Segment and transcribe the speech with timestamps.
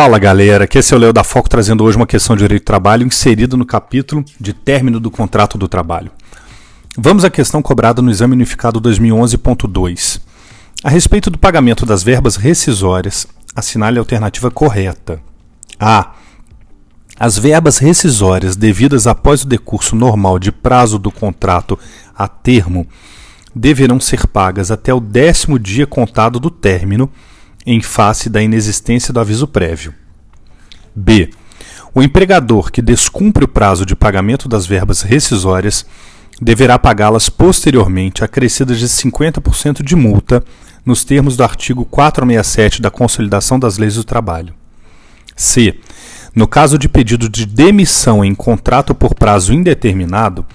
[0.00, 2.66] Fala galera, aqui é o Léo da Foco trazendo hoje uma questão de direito do
[2.66, 6.12] trabalho inserida no capítulo de término do contrato do trabalho.
[6.96, 10.20] Vamos à questão cobrada no exame unificado 2011.2.
[10.84, 13.26] A respeito do pagamento das verbas rescisórias,
[13.56, 15.20] assinale a alternativa correta.
[15.80, 16.12] A.
[17.18, 21.76] As verbas rescisórias devidas após o decurso normal de prazo do contrato
[22.16, 22.86] a termo
[23.52, 27.10] deverão ser pagas até o décimo dia contado do término
[27.70, 29.92] em face da inexistência do aviso prévio.
[30.96, 31.28] B.
[31.94, 35.84] O empregador que descumpre o prazo de pagamento das verbas rescisórias
[36.40, 40.42] deverá pagá-las posteriormente, acrescidas de 50% de multa,
[40.84, 44.54] nos termos do artigo 467 da Consolidação das Leis do Trabalho.
[45.36, 45.78] C.
[46.34, 50.46] No caso de pedido de demissão em contrato por prazo indeterminado,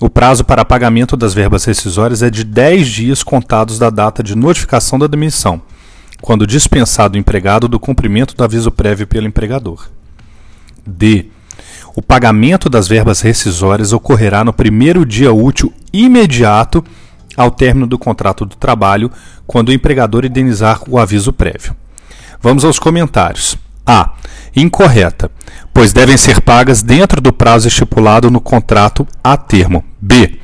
[0.00, 4.36] o prazo para pagamento das verbas rescisórias é de 10 dias contados da data de
[4.36, 5.60] notificação da demissão
[6.20, 9.88] quando dispensado o empregado do cumprimento do aviso prévio pelo empregador.
[10.86, 11.26] D.
[11.94, 16.84] O pagamento das verbas rescisórias ocorrerá no primeiro dia útil imediato
[17.36, 19.10] ao término do contrato do trabalho,
[19.46, 21.74] quando o empregador indenizar o aviso prévio.
[22.40, 23.56] Vamos aos comentários.
[23.86, 24.14] A.
[24.54, 25.30] Incorreta,
[25.72, 29.84] pois devem ser pagas dentro do prazo estipulado no contrato a termo.
[30.00, 30.39] B.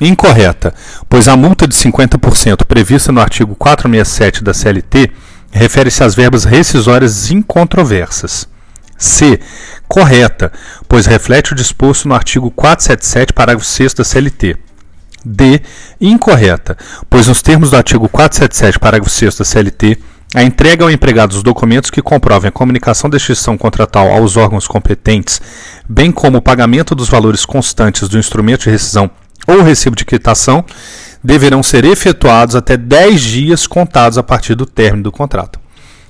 [0.00, 0.72] Incorreta,
[1.08, 5.10] pois a multa de 50% prevista no artigo 467 da CLT
[5.50, 8.48] refere-se às verbas rescisórias incontroversas.
[8.96, 9.40] C.
[9.86, 10.52] Correta,
[10.88, 14.56] pois reflete o disposto no artigo 477, parágrafo 6 da CLT.
[15.24, 15.60] D.
[16.00, 16.76] Incorreta,
[17.08, 19.98] pois nos termos do artigo 477, parágrafo 6 da CLT,
[20.34, 24.66] a entrega ao empregado dos documentos que comprovem a comunicação da extinção contratal aos órgãos
[24.66, 25.40] competentes,
[25.88, 29.10] bem como o pagamento dos valores constantes do instrumento de rescisão
[29.48, 30.64] ou recibo de quitação
[31.24, 35.58] deverão ser efetuados até 10 dias contados a partir do término do contrato.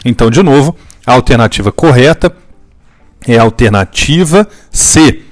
[0.04, 2.34] Então, de novo, a alternativa correta
[3.26, 5.22] é a alternativa C.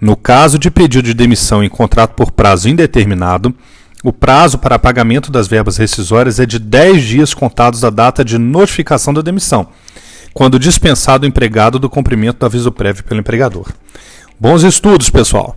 [0.00, 3.54] No caso de pedido de demissão em contrato por prazo indeterminado,
[4.04, 8.38] o prazo para pagamento das verbas rescisórias é de 10 dias contados da data de
[8.38, 9.68] notificação da demissão,
[10.32, 13.72] quando dispensado o empregado do cumprimento do aviso prévio pelo empregador.
[14.38, 15.56] Bons estudos, pessoal!